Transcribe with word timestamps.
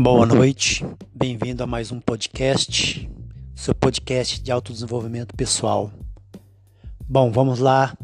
Boa 0.00 0.24
noite, 0.24 0.86
bem-vindo 1.12 1.64
a 1.64 1.66
mais 1.66 1.90
um 1.90 1.98
podcast, 1.98 3.10
seu 3.52 3.74
podcast 3.74 4.40
de 4.40 4.52
autodesenvolvimento 4.52 5.34
pessoal. 5.34 5.90
Bom, 7.08 7.32
vamos 7.32 7.58
lá 7.58 7.98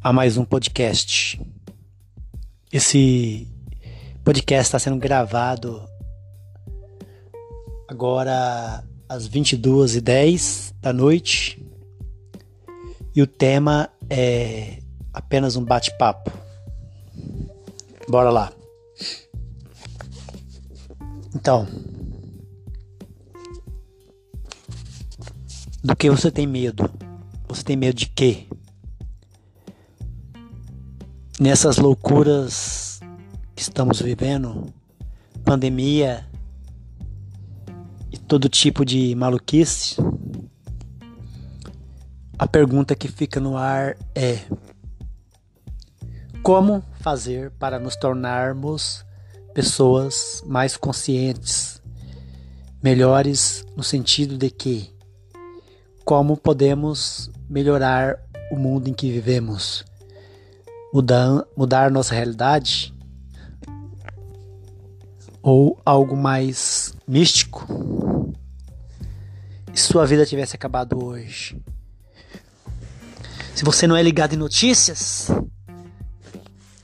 a 0.00 0.12
mais 0.12 0.36
um 0.36 0.44
podcast. 0.44 1.40
Esse 2.72 3.48
podcast 4.22 4.68
está 4.68 4.78
sendo 4.78 4.98
gravado 4.98 5.82
agora 7.88 8.84
às 9.08 9.28
22h10 9.28 10.74
da 10.80 10.92
noite 10.92 11.60
e 13.16 13.20
o 13.20 13.26
tema 13.26 13.90
é 14.08 14.78
apenas 15.12 15.56
um 15.56 15.64
bate-papo. 15.64 16.30
Bora 18.08 18.30
lá. 18.30 18.52
Então, 21.34 21.66
do 25.84 25.94
que 25.94 26.10
você 26.10 26.30
tem 26.30 26.46
medo? 26.46 26.90
Você 27.48 27.62
tem 27.62 27.76
medo 27.76 27.96
de 27.96 28.06
quê? 28.06 28.46
Nessas 31.38 31.76
loucuras 31.76 33.00
que 33.54 33.62
estamos 33.62 34.00
vivendo, 34.00 34.72
pandemia 35.44 36.26
e 38.10 38.18
todo 38.18 38.48
tipo 38.48 38.84
de 38.84 39.14
maluquice, 39.14 39.96
a 42.38 42.46
pergunta 42.46 42.94
que 42.94 43.08
fica 43.08 43.38
no 43.38 43.56
ar 43.56 43.96
é: 44.14 44.40
como 46.42 46.82
fazer 47.00 47.50
para 47.52 47.78
nos 47.78 47.96
tornarmos 47.96 49.04
pessoas 49.58 50.40
mais 50.46 50.76
conscientes, 50.76 51.82
melhores 52.80 53.66
no 53.76 53.82
sentido 53.82 54.38
de 54.38 54.50
que 54.50 54.94
como 56.04 56.36
podemos 56.36 57.28
melhorar 57.50 58.20
o 58.52 58.56
mundo 58.56 58.88
em 58.88 58.92
que 58.92 59.10
vivemos, 59.10 59.84
mudar, 60.94 61.44
mudar 61.56 61.90
nossa 61.90 62.14
realidade 62.14 62.94
ou 65.42 65.76
algo 65.84 66.16
mais 66.16 66.94
místico? 67.04 67.66
E 69.74 69.76
se 69.76 69.88
sua 69.88 70.06
vida 70.06 70.24
tivesse 70.24 70.54
acabado 70.54 71.04
hoje? 71.04 71.60
Se 73.56 73.64
você 73.64 73.88
não 73.88 73.96
é 73.96 74.02
ligado 74.04 74.34
em 74.34 74.38
notícias, 74.38 75.26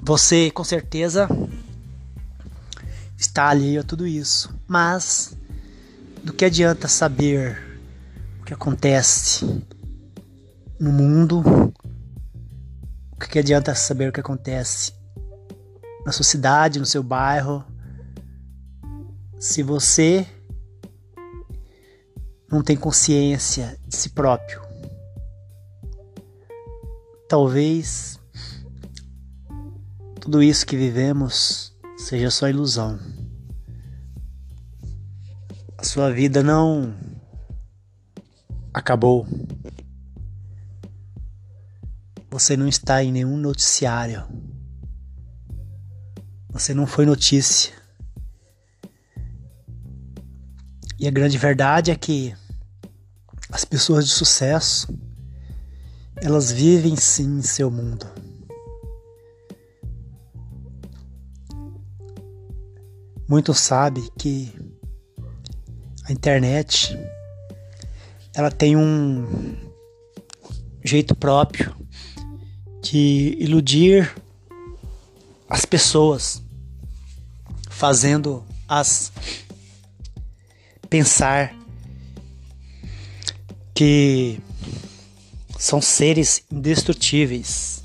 você 0.00 0.50
com 0.50 0.64
certeza 0.64 1.28
está 3.24 3.48
alheio 3.48 3.80
a 3.80 3.84
tudo 3.84 4.06
isso. 4.06 4.54
Mas 4.66 5.36
do 6.22 6.32
que 6.32 6.44
adianta 6.44 6.88
saber 6.88 7.58
o 8.40 8.44
que 8.44 8.54
acontece 8.54 9.62
no 10.78 10.92
mundo? 10.92 11.42
O 13.12 13.16
que 13.18 13.38
adianta 13.38 13.74
saber 13.74 14.08
o 14.08 14.12
que 14.12 14.20
acontece 14.20 14.92
na 16.04 16.12
sua 16.12 16.24
cidade, 16.24 16.78
no 16.78 16.86
seu 16.86 17.02
bairro, 17.02 17.64
se 19.38 19.62
você 19.62 20.26
não 22.50 22.62
tem 22.62 22.76
consciência 22.76 23.78
de 23.86 23.96
si 23.96 24.10
próprio? 24.10 24.60
Talvez 27.28 28.20
tudo 30.20 30.42
isso 30.42 30.66
que 30.66 30.76
vivemos 30.76 31.74
seja 31.96 32.30
só 32.30 32.48
ilusão. 32.48 32.98
Sua 35.94 36.10
vida 36.10 36.42
não 36.42 36.92
acabou. 38.72 39.28
Você 42.32 42.56
não 42.56 42.66
está 42.66 43.04
em 43.04 43.12
nenhum 43.12 43.36
noticiário. 43.36 44.26
Você 46.50 46.74
não 46.74 46.84
foi 46.84 47.06
notícia. 47.06 47.72
E 50.98 51.06
a 51.06 51.12
grande 51.12 51.38
verdade 51.38 51.92
é 51.92 51.94
que 51.94 52.34
as 53.52 53.64
pessoas 53.64 54.04
de 54.04 54.10
sucesso, 54.14 54.92
elas 56.16 56.50
vivem 56.50 56.96
sim 56.96 57.38
em 57.38 57.42
seu 57.42 57.70
mundo. 57.70 58.04
Muitos 63.28 63.60
sabem 63.60 64.10
que 64.18 64.63
a 66.04 66.12
internet 66.12 66.96
ela 68.34 68.50
tem 68.50 68.76
um 68.76 69.56
jeito 70.84 71.14
próprio 71.14 71.74
de 72.82 73.36
iludir 73.38 74.14
as 75.48 75.64
pessoas, 75.64 76.42
fazendo 77.70 78.44
as 78.68 79.12
pensar 80.90 81.54
que 83.72 84.40
são 85.58 85.80
seres 85.80 86.44
indestrutíveis, 86.50 87.84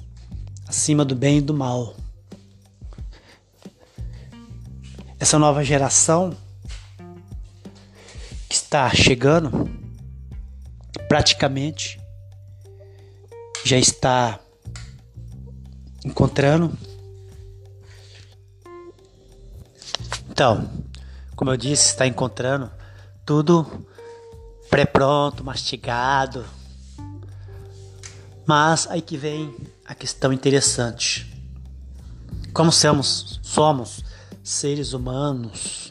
acima 0.67 1.05
do 1.05 1.15
bem 1.15 1.37
e 1.37 1.41
do 1.41 1.53
mal. 1.53 1.95
Essa 5.19 5.39
nova 5.39 5.63
geração 5.63 6.35
está 8.69 8.87
chegando, 8.91 9.67
praticamente 11.07 11.99
já 13.65 13.79
está 13.79 14.39
encontrando. 16.05 16.77
Então, 20.29 20.69
como 21.35 21.49
eu 21.49 21.57
disse, 21.57 21.87
está 21.87 22.05
encontrando 22.05 22.71
tudo 23.25 23.87
pré-pronto, 24.69 25.43
mastigado. 25.43 26.45
Mas 28.45 28.85
aí 28.85 29.01
que 29.01 29.17
vem 29.17 29.51
a 29.83 29.95
questão 29.95 30.31
interessante. 30.31 31.25
Como 32.53 32.71
somos, 32.71 33.39
somos 33.41 34.03
seres 34.43 34.93
humanos 34.93 35.88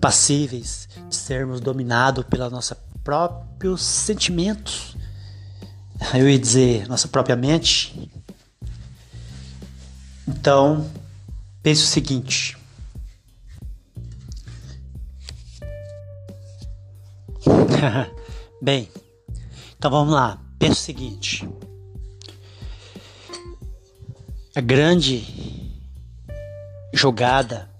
passíveis 0.00 0.88
de 1.08 1.16
sermos 1.16 1.60
dominados 1.60 2.24
pelos 2.24 2.50
nossos 2.50 2.76
próprios 3.02 3.82
sentimentos. 3.82 4.96
Eu 6.14 6.28
ia 6.28 6.38
dizer, 6.38 6.86
nossa 6.88 7.08
própria 7.08 7.36
mente. 7.36 8.10
Então, 10.28 10.90
pense 11.62 11.84
o 11.84 11.86
seguinte. 11.86 12.56
Bem, 18.60 18.88
então 19.78 19.90
vamos 19.90 20.12
lá. 20.12 20.40
Pense 20.58 20.80
o 20.80 20.84
seguinte. 20.84 21.48
A 24.54 24.60
grande 24.60 25.22
jogada 26.92 27.70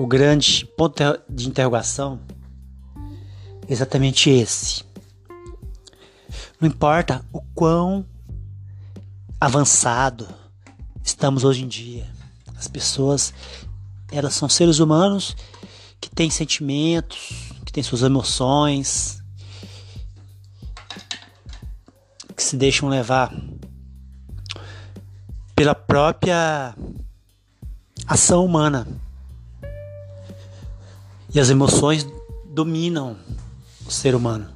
o 0.00 0.06
grande 0.06 0.64
ponto 0.78 1.02
de 1.28 1.46
interrogação 1.46 2.18
é 3.68 3.70
exatamente 3.70 4.30
esse. 4.30 4.82
Não 6.58 6.66
importa 6.66 7.22
o 7.30 7.42
quão 7.54 8.06
avançado 9.38 10.26
estamos 11.04 11.44
hoje 11.44 11.64
em 11.64 11.68
dia. 11.68 12.10
As 12.56 12.66
pessoas, 12.66 13.34
elas 14.10 14.32
são 14.32 14.48
seres 14.48 14.78
humanos 14.78 15.36
que 16.00 16.08
têm 16.08 16.30
sentimentos, 16.30 17.52
que 17.66 17.70
têm 17.70 17.82
suas 17.82 18.00
emoções, 18.00 19.22
que 22.34 22.42
se 22.42 22.56
deixam 22.56 22.88
levar 22.88 23.38
pela 25.54 25.74
própria 25.74 26.74
ação 28.06 28.46
humana. 28.46 28.88
E 31.32 31.38
as 31.38 31.48
emoções 31.48 32.06
dominam 32.46 33.16
o 33.86 33.90
ser 33.90 34.14
humano. 34.14 34.48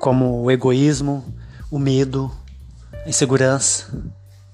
Como 0.00 0.42
o 0.42 0.50
egoísmo, 0.50 1.24
o 1.70 1.78
medo, 1.78 2.30
a 3.04 3.08
insegurança, 3.08 3.92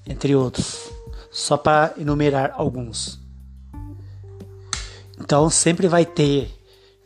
entre 0.05 0.35
outros. 0.35 0.91
Só 1.31 1.57
para 1.57 1.93
enumerar 1.97 2.53
alguns. 2.55 3.19
Então 5.19 5.49
sempre 5.49 5.87
vai 5.87 6.05
ter 6.05 6.53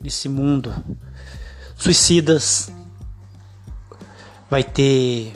nesse 0.01 0.27
mundo 0.27 0.73
suicidas, 1.77 2.71
vai 4.49 4.63
ter 4.63 5.33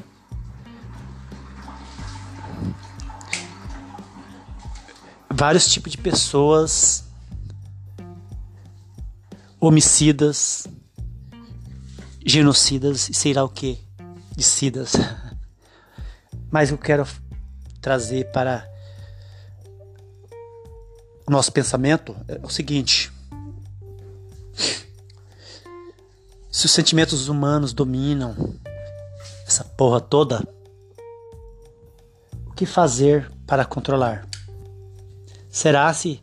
vários 5.39 5.71
tipos 5.71 5.93
de 5.93 5.97
pessoas 5.97 7.05
homicidas, 9.57 10.67
genocidas 12.25 13.07
e 13.07 13.13
sei 13.13 13.33
lá 13.33 13.45
o 13.45 13.47
que, 13.49 13.79
de. 14.35 14.91
Mas 16.51 16.71
eu 16.71 16.77
quero 16.77 17.07
trazer 17.79 18.29
para 18.33 18.69
o 21.25 21.31
nosso 21.31 21.53
pensamento 21.53 22.13
é 22.27 22.37
o 22.43 22.49
seguinte: 22.49 23.09
se 26.51 26.65
os 26.65 26.71
sentimentos 26.71 27.29
humanos 27.29 27.71
dominam 27.71 28.35
essa 29.47 29.63
porra 29.63 30.01
toda, 30.01 30.45
o 32.45 32.51
que 32.51 32.65
fazer 32.65 33.31
para 33.47 33.63
controlar? 33.63 34.27
Será 35.49 35.91
se 35.93 36.21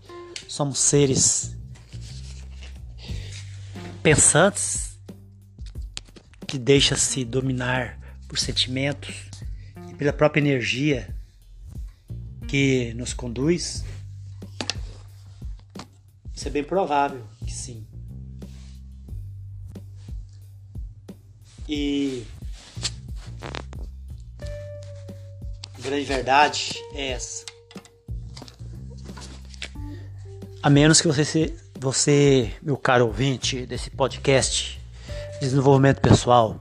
somos 0.48 0.78
seres 0.78 1.56
pensantes 4.02 4.96
que 6.46 6.56
deixa-se 6.58 7.24
dominar 7.24 7.98
por 8.28 8.38
sentimentos 8.38 9.14
e 9.90 9.94
pela 9.94 10.12
própria 10.12 10.40
energia 10.40 11.12
que 12.46 12.94
nos 12.94 13.12
conduz? 13.12 13.84
Isso 16.32 16.46
é 16.46 16.50
bem 16.50 16.62
provável 16.62 17.26
que 17.44 17.52
sim. 17.52 17.84
E 21.68 22.24
a 25.74 25.80
grande 25.80 26.04
verdade 26.04 26.74
é 26.94 27.08
essa. 27.08 27.55
A 30.66 30.68
menos 30.68 31.00
que 31.00 31.06
você, 31.06 31.54
você, 31.78 32.52
meu 32.60 32.76
caro 32.76 33.06
ouvinte 33.06 33.64
desse 33.66 33.88
podcast 33.88 34.80
de 35.34 35.38
desenvolvimento 35.38 36.00
pessoal, 36.00 36.58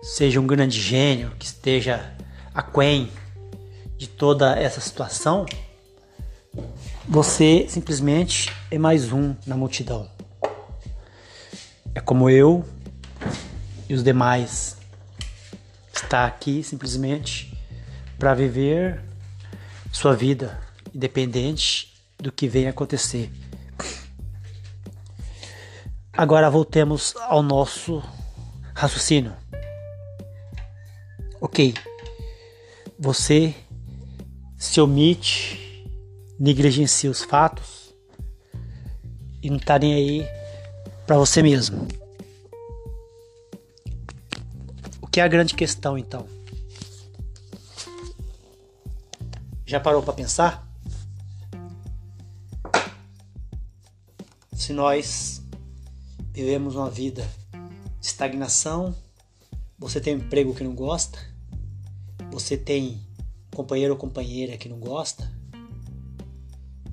seja 0.00 0.38
um 0.38 0.46
grande 0.46 0.80
gênio 0.80 1.32
que 1.36 1.44
esteja 1.44 2.14
aquém 2.54 3.10
de 3.98 4.08
toda 4.08 4.56
essa 4.56 4.80
situação, 4.80 5.44
você 7.08 7.66
simplesmente 7.68 8.48
é 8.70 8.78
mais 8.78 9.12
um 9.12 9.34
na 9.44 9.56
multidão. 9.56 10.08
É 11.92 11.98
como 11.98 12.30
eu 12.30 12.64
e 13.88 13.94
os 13.94 14.04
demais. 14.04 14.76
Está 15.92 16.26
aqui 16.26 16.62
simplesmente 16.62 17.52
para 18.20 18.34
viver 18.34 19.02
sua 19.90 20.14
vida, 20.14 20.60
independente 20.94 21.89
do 22.20 22.30
que 22.30 22.48
venha 22.48 22.70
acontecer. 22.70 23.30
Agora 26.12 26.50
voltemos 26.50 27.14
ao 27.16 27.42
nosso 27.42 28.02
raciocínio. 28.74 29.34
Ok, 31.40 31.74
você 32.98 33.54
se 34.58 34.80
omite 34.80 35.86
negligencia 36.38 37.10
os 37.10 37.22
fatos 37.22 37.94
e 39.42 39.48
não 39.48 39.58
tá 39.58 39.78
nem 39.78 39.94
aí 39.94 40.28
para 41.06 41.16
você 41.16 41.42
mesmo. 41.42 41.88
O 45.00 45.06
que 45.06 45.20
é 45.20 45.22
a 45.22 45.28
grande 45.28 45.54
questão 45.54 45.96
então? 45.96 46.28
Já 49.64 49.80
parou 49.80 50.02
para 50.02 50.12
pensar? 50.12 50.69
Se 54.70 54.74
nós 54.74 55.42
vivemos 56.32 56.76
uma 56.76 56.88
vida 56.88 57.28
de 57.98 58.06
estagnação, 58.06 58.94
você 59.76 60.00
tem 60.00 60.14
um 60.14 60.18
emprego 60.18 60.54
que 60.54 60.62
não 60.62 60.76
gosta, 60.76 61.18
você 62.30 62.56
tem 62.56 63.04
companheiro 63.52 63.94
ou 63.94 63.98
companheira 63.98 64.56
que 64.56 64.68
não 64.68 64.78
gosta, 64.78 65.28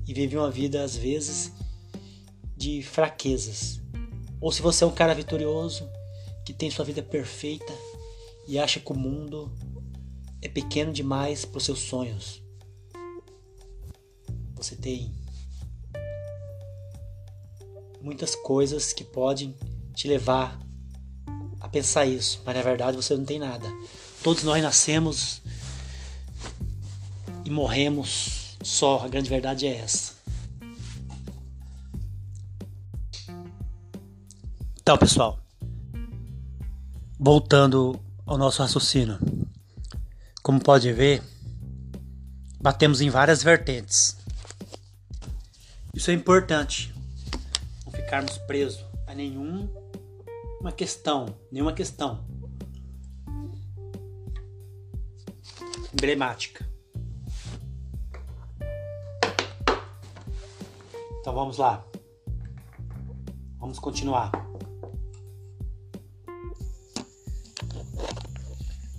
e 0.04 0.12
vive 0.12 0.36
uma 0.36 0.50
vida 0.50 0.82
às 0.82 0.96
vezes 0.96 1.52
de 2.56 2.82
fraquezas. 2.82 3.80
Ou 4.40 4.50
se 4.50 4.60
você 4.60 4.82
é 4.82 4.86
um 4.88 4.92
cara 4.92 5.14
vitorioso 5.14 5.88
que 6.44 6.52
tem 6.52 6.72
sua 6.72 6.84
vida 6.84 7.00
perfeita 7.00 7.72
e 8.48 8.58
acha 8.58 8.80
que 8.80 8.90
o 8.90 8.98
mundo 8.98 9.52
é 10.42 10.48
pequeno 10.48 10.92
demais 10.92 11.44
para 11.44 11.58
os 11.58 11.64
seus 11.64 11.78
sonhos. 11.78 12.42
Você 14.56 14.74
tem 14.74 15.14
muitas 18.00 18.34
coisas 18.34 18.92
que 18.92 19.04
podem 19.04 19.54
te 19.94 20.08
levar 20.08 20.58
a 21.60 21.68
pensar 21.68 22.06
isso, 22.06 22.40
mas 22.44 22.54
na 22.54 22.62
verdade 22.62 22.96
você 22.96 23.16
não 23.16 23.24
tem 23.24 23.38
nada. 23.38 23.66
Todos 24.22 24.42
nós 24.42 24.62
nascemos 24.62 25.42
e 27.44 27.50
morremos 27.50 28.56
só, 28.62 29.04
a 29.04 29.08
grande 29.08 29.28
verdade 29.28 29.66
é 29.66 29.76
essa. 29.76 30.14
Então, 34.80 34.96
pessoal, 34.96 35.38
voltando 37.18 38.00
ao 38.24 38.38
nosso 38.38 38.62
raciocínio. 38.62 39.18
Como 40.42 40.60
pode 40.60 40.92
ver, 40.92 41.22
batemos 42.60 43.00
em 43.00 43.10
várias 43.10 43.42
vertentes. 43.42 44.16
Isso 45.94 46.10
é 46.10 46.14
importante. 46.14 46.94
Ficarmos 48.08 48.38
presos 48.38 48.86
a 49.06 49.14
nenhuma 49.14 50.72
questão, 50.74 51.26
nenhuma 51.52 51.74
questão 51.74 52.26
emblemática. 55.92 56.66
Então 61.20 61.34
vamos 61.34 61.58
lá. 61.58 61.84
Vamos 63.58 63.78
continuar. 63.78 64.32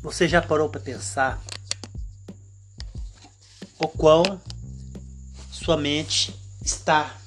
Você 0.04 0.28
já 0.28 0.40
parou 0.40 0.70
para 0.70 0.82
pensar 0.82 1.42
o 3.80 3.88
quão 3.88 4.40
sua 5.52 5.78
mente 5.78 6.40
está 6.62 7.20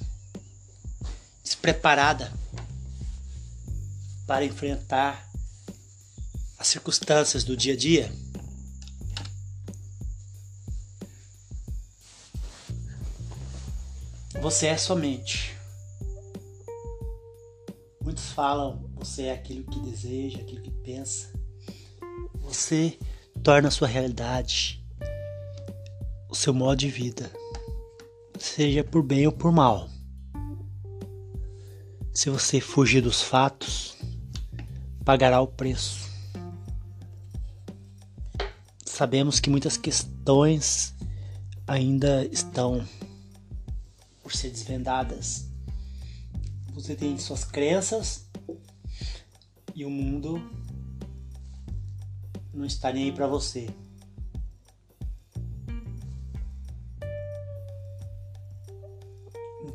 despreparada 1.62 2.32
para 4.26 4.44
enfrentar 4.44 5.30
as 6.58 6.66
circunstâncias 6.66 7.44
do 7.44 7.56
dia 7.56 7.74
a 7.74 7.76
dia? 7.76 8.12
Você 14.40 14.66
é 14.66 14.76
somente. 14.76 15.56
Muitos 18.02 18.32
falam, 18.32 18.90
você 18.96 19.26
é 19.26 19.32
aquilo 19.32 19.64
que 19.64 19.78
deseja, 19.78 20.38
aquilo 20.40 20.62
que 20.62 20.70
pensa. 20.70 21.32
Você 22.40 22.98
torna 23.44 23.68
a 23.68 23.70
sua 23.70 23.86
realidade 23.86 24.84
o 26.28 26.34
seu 26.34 26.52
modo 26.52 26.78
de 26.78 26.88
vida, 26.88 27.30
seja 28.38 28.82
por 28.82 29.02
bem 29.02 29.26
ou 29.26 29.32
por 29.32 29.52
mal. 29.52 29.88
Se 32.22 32.30
você 32.30 32.60
fugir 32.60 33.02
dos 33.02 33.20
fatos, 33.20 33.96
pagará 35.04 35.40
o 35.40 35.46
preço. 35.48 36.08
Sabemos 38.86 39.40
que 39.40 39.50
muitas 39.50 39.76
questões 39.76 40.94
ainda 41.66 42.24
estão 42.26 42.86
por 44.22 44.32
ser 44.32 44.50
desvendadas. 44.50 45.48
Você 46.74 46.94
tem 46.94 47.18
suas 47.18 47.42
crenças 47.42 48.24
e 49.74 49.84
o 49.84 49.90
mundo 49.90 50.40
não 52.54 52.64
está 52.64 52.92
nem 52.92 53.06
aí 53.06 53.12
para 53.12 53.26
você. 53.26 53.68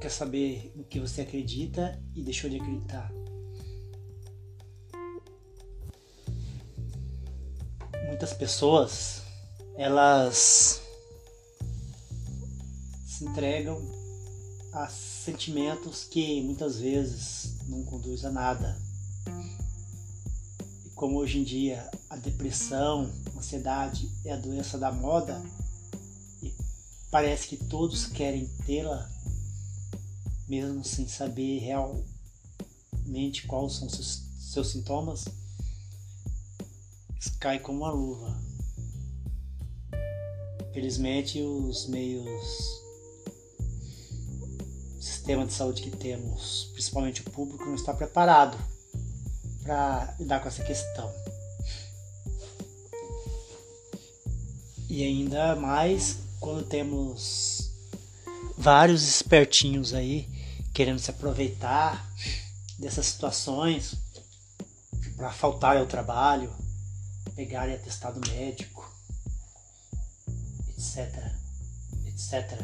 Quer 0.07 0.13
saber 0.13 0.71
no 0.73 0.85
que 0.85 1.01
você 1.01 1.19
acredita 1.19 2.01
e 2.15 2.23
deixou 2.23 2.49
de 2.49 2.55
acreditar. 2.55 3.11
Muitas 8.07 8.33
pessoas 8.33 9.21
elas 9.75 10.81
se 13.05 13.25
entregam 13.25 13.77
a 14.71 14.87
sentimentos 14.87 16.05
que 16.05 16.41
muitas 16.41 16.79
vezes 16.79 17.57
não 17.67 17.83
conduzem 17.83 18.29
a 18.29 18.31
nada. 18.31 18.79
E 20.85 20.89
como 20.91 21.17
hoje 21.17 21.39
em 21.39 21.43
dia 21.43 21.91
a 22.09 22.15
depressão, 22.15 23.11
a 23.35 23.39
ansiedade 23.39 24.09
é 24.23 24.31
a 24.31 24.37
doença 24.37 24.77
da 24.77 24.89
moda, 24.89 25.43
e 26.41 26.53
parece 27.11 27.49
que 27.49 27.57
todos 27.57 28.05
querem 28.05 28.47
tê-la, 28.65 29.16
mesmo 30.47 30.83
sem 30.83 31.07
saber 31.07 31.59
realmente 31.59 33.45
quais 33.47 33.73
são 33.73 33.89
seus, 33.89 34.23
seus 34.39 34.69
sintomas, 34.69 35.25
cai 37.39 37.59
como 37.59 37.79
uma 37.79 37.91
luva. 37.91 38.39
Felizmente, 40.73 41.41
os 41.41 41.87
meios 41.87 42.87
sistema 45.27 45.45
de 45.45 45.51
saúde 45.51 45.81
que 45.81 45.91
temos, 45.91 46.69
principalmente 46.71 47.21
o 47.21 47.31
público, 47.31 47.65
não 47.65 47.75
está 47.75 47.93
preparado 47.93 48.57
para 49.61 50.15
lidar 50.17 50.41
com 50.41 50.47
essa 50.47 50.63
questão. 50.63 51.13
E 54.89 55.03
ainda 55.03 55.53
mais 55.57 56.19
quando 56.39 56.63
temos 56.63 57.71
vários 58.57 59.03
espertinhos 59.05 59.93
aí 59.93 60.36
querendo 60.77 60.99
se 60.99 61.09
aproveitar 61.09 62.07
dessas 62.77 63.07
situações 63.07 63.95
para 65.15 65.31
faltar 65.31 65.75
ao 65.75 65.87
trabalho, 65.87 66.55
pegarem 67.35 67.73
atestado 67.73 68.21
médico, 68.29 68.87
etc, 70.69 71.33
etc. 72.05 72.63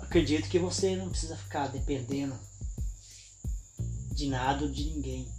Acredito 0.00 0.48
que 0.48 0.58
você 0.58 0.96
não 0.96 1.08
precisa 1.08 1.36
ficar 1.36 1.68
dependendo 1.68 2.36
de 4.10 4.26
nada 4.26 4.68
de 4.68 4.86
ninguém. 4.86 5.32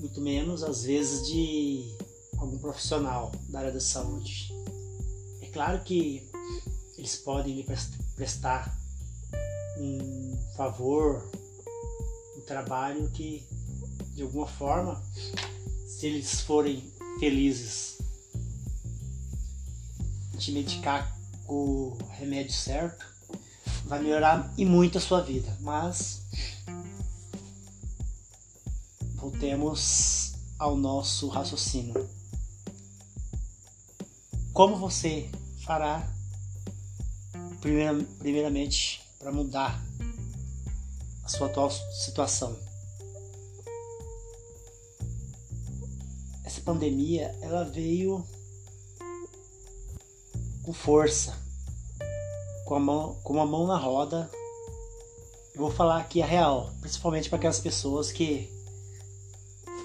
Muito 0.00 0.20
menos, 0.20 0.62
às 0.62 0.82
vezes, 0.82 1.26
de 1.26 1.96
algum 2.36 2.58
profissional 2.58 3.32
da 3.48 3.60
área 3.60 3.72
da 3.72 3.80
saúde. 3.80 4.52
É 5.40 5.46
claro 5.46 5.82
que 5.82 6.33
eles 7.04 7.16
podem 7.16 7.54
lhe 7.54 7.66
prestar 8.16 8.74
um 9.76 10.38
favor, 10.56 11.30
um 12.34 12.40
trabalho 12.46 13.10
que, 13.10 13.46
de 14.14 14.22
alguma 14.22 14.46
forma, 14.46 15.04
se 15.86 16.06
eles 16.06 16.40
forem 16.40 16.90
felizes, 17.20 17.98
te 20.38 20.50
medicar 20.52 21.14
com 21.46 21.54
o 21.54 21.98
remédio 22.12 22.54
certo, 22.54 23.04
vai 23.84 24.02
melhorar 24.02 24.50
e 24.56 24.64
muito 24.64 24.96
a 24.96 25.00
sua 25.00 25.20
vida. 25.20 25.54
Mas 25.60 26.22
voltemos 29.16 30.32
ao 30.58 30.74
nosso 30.74 31.28
raciocínio. 31.28 32.08
Como 34.54 34.78
você 34.78 35.28
fará 35.66 36.13
primeiramente 38.18 39.02
para 39.18 39.32
mudar 39.32 39.82
a 41.24 41.28
sua 41.28 41.46
atual 41.46 41.70
situação? 41.70 42.58
Essa 46.44 46.60
pandemia 46.60 47.34
ela 47.40 47.64
veio 47.64 48.24
com 50.62 50.72
força 50.72 51.42
com 52.64 52.74
a 52.74 52.80
mão, 52.80 53.14
com 53.22 53.34
uma 53.34 53.46
mão 53.46 53.66
na 53.66 53.76
roda. 53.76 54.30
Eu 55.54 55.60
vou 55.60 55.70
falar 55.70 55.98
aqui 55.98 56.20
a 56.20 56.26
real, 56.26 56.72
principalmente 56.80 57.28
para 57.28 57.38
aquelas 57.38 57.60
pessoas 57.60 58.10
que 58.10 58.50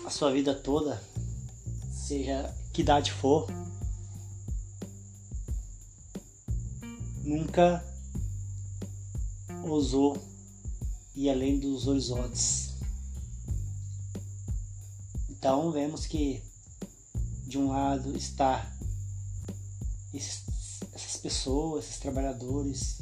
a 0.05 0.09
sua 0.09 0.31
vida 0.31 0.55
toda, 0.55 1.01
seja 1.91 2.53
que 2.74 2.81
idade 2.81 3.12
for, 3.12 3.48
nunca 7.29 7.86
ousou 9.63 10.17
ir 11.15 11.29
além 11.29 11.59
dos 11.59 11.86
horizontes. 11.88 12.74
Então 15.29 15.71
vemos 15.71 16.07
que 16.07 16.41
de 17.45 17.59
um 17.59 17.69
lado 17.69 18.17
está 18.17 18.75
esses 20.12 20.50
essas 20.91 21.17
pessoas, 21.17 21.86
esses 21.86 22.00
trabalhadores 22.00 22.98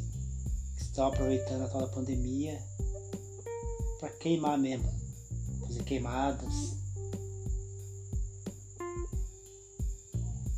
que 0.76 0.82
estão 0.82 1.08
aproveitando 1.08 1.64
a 1.64 1.70
tal 1.70 1.82
da 1.82 1.88
pandemia 1.88 2.62
para 4.00 4.10
queimar 4.10 4.58
mesmo, 4.58 4.92
fazer 5.66 5.84
queimadas. 5.84 6.76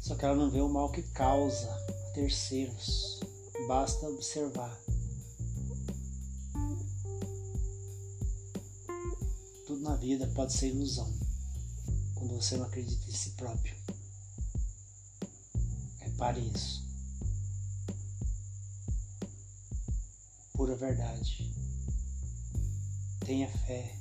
Só 0.02 0.16
que 0.16 0.26
ela 0.26 0.36
não 0.36 0.50
vê 0.50 0.60
o 0.60 0.68
mal 0.68 0.92
que 0.92 1.04
causa 1.04 1.70
a 1.70 2.14
terceiros. 2.14 3.09
Basta 3.70 4.10
observar. 4.10 4.82
Tudo 9.68 9.82
na 9.82 9.96
vida 9.96 10.26
pode 10.34 10.54
ser 10.54 10.70
ilusão 10.70 11.08
quando 12.16 12.34
você 12.34 12.58
não 12.58 12.66
acredita 12.66 13.08
em 13.08 13.14
si 13.14 13.30
próprio. 13.34 13.76
Repare 16.00 16.40
isso. 16.40 16.84
pura 20.54 20.76
verdade. 20.76 21.54
Tenha 23.20 23.48
fé. 23.48 23.96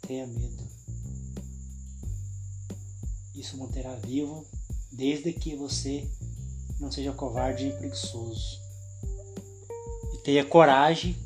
Tenha 0.00 0.26
medo. 0.26 0.66
Isso 3.34 3.58
manterá 3.58 3.94
vivo 3.96 4.46
desde 4.90 5.34
que 5.34 5.54
você 5.54 6.10
não 6.80 6.90
seja 6.90 7.12
covarde 7.12 7.68
e 7.68 7.72
preguiçoso. 7.72 8.60
E 10.14 10.18
tenha 10.18 10.44
coragem 10.44 11.16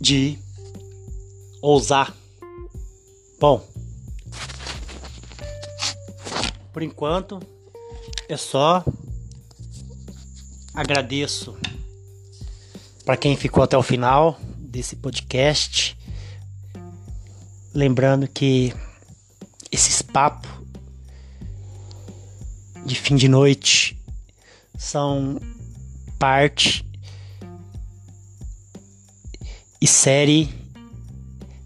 de 0.00 0.38
ousar. 1.60 2.14
Bom, 3.38 3.64
por 6.72 6.82
enquanto 6.82 7.40
é 8.28 8.36
só. 8.36 8.84
Agradeço 10.74 11.54
para 13.04 13.16
quem 13.16 13.36
ficou 13.36 13.62
até 13.62 13.76
o 13.76 13.82
final 13.82 14.38
desse 14.56 14.96
podcast. 14.96 15.98
Lembrando 17.74 18.26
que 18.26 18.72
esses 19.70 20.00
papos 20.00 20.50
de 22.84 22.94
fim 22.94 23.16
de 23.16 23.28
noite 23.28 24.01
são 24.82 25.40
parte 26.18 26.84
e 29.80 29.86
série 29.86 30.52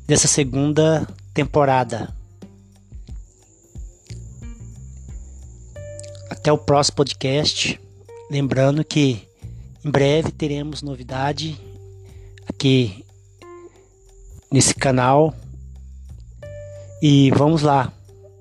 dessa 0.07 0.29
segunda 0.29 1.09
temporada. 1.33 2.15
Até 6.29 6.53
o 6.53 6.59
próximo 6.59 6.97
podcast. 6.97 7.81
Lembrando 8.31 8.85
que 8.85 9.27
em 9.83 9.91
breve 9.91 10.31
teremos 10.31 10.83
novidade 10.83 11.59
aqui 12.47 13.03
nesse 14.53 14.75
canal. 14.75 15.35
E 17.03 17.31
vamos 17.31 17.63
lá, 17.63 17.91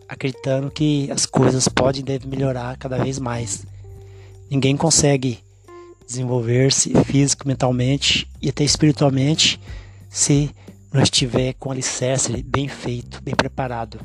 acreditando 0.08 0.70
que 0.70 1.10
as 1.12 1.26
coisas 1.26 1.68
podem 1.70 2.02
e 2.02 2.06
devem 2.06 2.28
melhorar 2.28 2.78
cada 2.78 3.02
vez 3.02 3.18
mais. 3.20 3.66
Ninguém 4.50 4.78
consegue 4.78 5.40
desenvolver-se 6.08 6.94
físico, 7.04 7.48
mentalmente 7.48 8.30
e 8.42 8.50
até 8.50 8.64
espiritualmente 8.64 9.60
se 10.10 10.52
não 10.94 11.02
estiver 11.02 11.54
com 11.54 11.70
o 11.70 11.72
alicerce 11.72 12.42
bem 12.44 12.68
feito, 12.68 13.22
bem 13.22 13.36
preparado. 13.36 14.00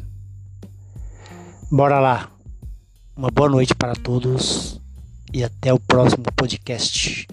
Bora 1.70 2.00
lá. 2.00 2.30
Uma 3.16 3.30
boa 3.30 3.48
noite 3.48 3.74
para 3.74 3.94
todos 3.94 4.80
e 5.32 5.44
até 5.44 5.72
o 5.72 5.78
próximo 5.78 6.24
podcast. 6.34 7.28